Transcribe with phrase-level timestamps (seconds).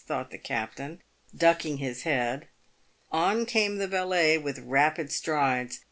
[0.03, 0.99] thought the captain,
[1.37, 2.47] ducking his head.
[3.11, 5.79] On came the valet with rapid strides.